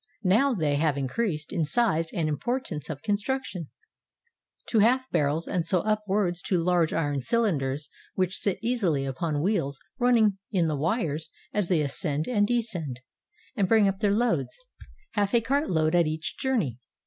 Now 0.23 0.55
they 0.55 0.77
have 0.77 0.97
increased 0.97 1.53
in 1.53 1.63
size 1.63 2.11
and 2.11 2.27
importance 2.27 2.89
of 2.89 3.03
construction,— 3.03 3.69
to 4.71 4.79
half 4.79 5.07
barrels 5.11 5.47
and 5.47 5.63
so 5.63 5.81
upwards 5.81 6.41
to 6.47 6.57
large 6.57 6.91
iron 6.91 7.21
cylinders 7.21 7.87
which 8.15 8.35
sit 8.35 8.57
easily 8.63 9.05
upon 9.05 9.43
wheels 9.43 9.79
running 9.99 10.39
in 10.51 10.67
the 10.67 10.75
wires 10.75 11.29
as 11.53 11.69
they 11.69 11.81
ascend 11.81 12.27
and 12.27 12.47
descend 12.47 13.01
and 13.55 13.67
bring 13.67 13.87
up 13.87 13.99
their 13.99 14.09
loads, 14.09 14.57
half 15.11 15.35
a 15.35 15.41
cart 15.41 15.69
load 15.69 15.93
at 15.93 16.07
each 16.07 16.35
journey. 16.35 16.79